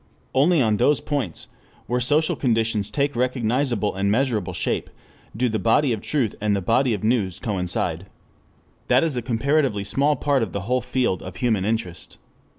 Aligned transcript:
Only 0.33 0.61
at 0.63 0.79
those 0.79 0.99
points, 0.99 1.45
where 1.85 1.99
social 1.99 2.35
conditions 2.35 2.89
take 2.89 3.15
recognizable 3.15 3.93
and 3.93 4.09
measurable 4.09 4.51
shape, 4.53 4.89
do 5.37 5.47
the 5.47 5.59
body 5.59 5.93
of 5.93 6.01
truth 6.01 6.33
and 6.41 6.55
the 6.55 6.59
body 6.59 6.95
of 6.95 7.03
news 7.03 7.37
coincide. 7.37 8.07
That 8.87 9.03
is 9.03 9.15
a 9.15 9.21
comparatively 9.21 9.83
small 9.83 10.15
part 10.15 10.41
of 10.41 10.53
the 10.53 10.61
whole 10.61 10.81
field 10.81 11.21
of 11.21 11.35
human 11.35 11.65
interest. 11.65 12.17